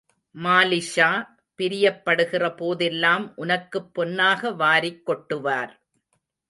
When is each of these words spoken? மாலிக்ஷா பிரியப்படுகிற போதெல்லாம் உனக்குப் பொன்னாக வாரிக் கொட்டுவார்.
மாலிக்ஷா 0.35 1.09
பிரியப்படுகிற 1.59 2.55
போதெல்லாம் 2.55 3.33
உனக்குப் 3.35 3.93
பொன்னாக 3.93 4.51
வாரிக் 4.51 5.03
கொட்டுவார். 5.09 5.73